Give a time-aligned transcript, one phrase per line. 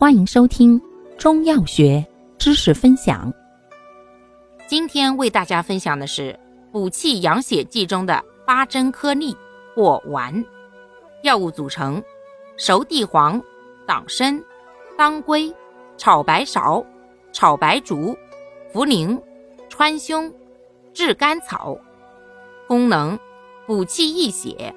[0.00, 0.80] 欢迎收听
[1.18, 2.06] 中药学
[2.38, 3.34] 知识分享。
[4.68, 6.38] 今天为大家分享的是
[6.70, 9.36] 补气养血剂中的八珍颗粒
[9.74, 10.32] 或丸。
[11.24, 12.00] 药物组成：
[12.56, 13.42] 熟地黄、
[13.88, 14.40] 党参、
[14.96, 15.52] 当归、
[15.96, 16.86] 炒白芍、
[17.32, 18.16] 炒白术、
[18.72, 19.20] 茯苓、
[19.68, 20.32] 川芎、
[20.94, 21.76] 炙甘草。
[22.68, 23.18] 功能：
[23.66, 24.72] 补气益血，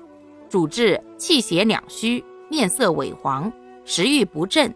[0.49, 3.53] 主治气血两虚、面色萎黄、
[3.85, 4.73] 食欲不振。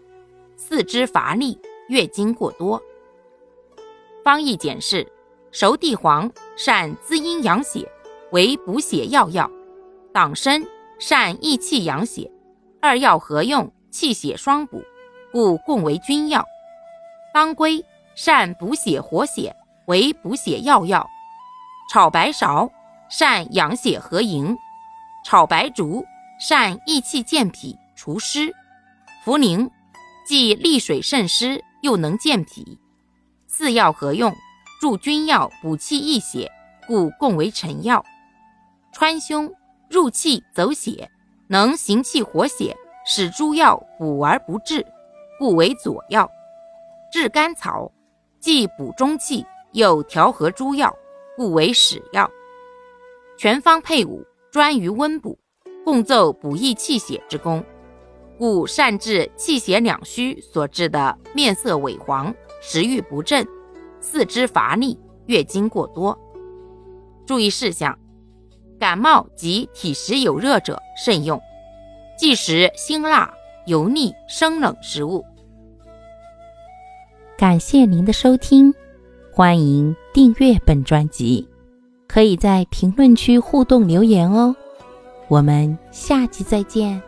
[0.56, 2.82] 四肢乏力、月经过多。
[4.24, 5.06] 方义简释：
[5.52, 7.86] 熟地黄善滋阴养血，
[8.32, 9.48] 为补血要药；
[10.12, 10.64] 党参
[10.98, 12.30] 善益气养血，
[12.80, 14.82] 二药合用，气血双补，
[15.30, 16.44] 故共为君药。
[17.34, 17.84] 当归
[18.14, 19.54] 善补血活血，
[19.86, 21.06] 为补血要药；
[21.92, 22.68] 炒白芍
[23.10, 24.56] 善养血和营，
[25.24, 26.02] 炒白术
[26.40, 28.52] 善益气健脾除湿，
[29.24, 29.70] 茯苓。
[30.26, 32.76] 既利水渗湿，又能健脾，
[33.46, 34.34] 四药合用，
[34.80, 36.50] 助君药补气益血，
[36.88, 38.04] 故共为臣药。
[38.92, 39.52] 川芎
[39.88, 41.08] 入气走血，
[41.46, 44.84] 能行气活血，使诸药补而不滞，
[45.38, 46.28] 故为佐药。
[47.12, 47.92] 炙甘草
[48.40, 50.92] 既补中气，又调和诸药，
[51.36, 52.28] 故为使药。
[53.38, 55.38] 全方配伍，专于温补，
[55.84, 57.64] 共奏补益气血之功。
[58.38, 63.46] 故善治气血两虚所致的面色萎黄、食欲不振、
[64.00, 66.18] 四肢乏力、月经过多。
[67.26, 67.98] 注意事项：
[68.78, 71.40] 感冒及体实有热者慎用，
[72.18, 73.32] 忌食辛辣、
[73.66, 75.24] 油腻、生冷食物。
[77.36, 78.72] 感谢您的收听，
[79.32, 81.48] 欢迎订阅本专辑，
[82.06, 84.54] 可以在评论区互动留言哦。
[85.28, 87.02] 我们下期再见。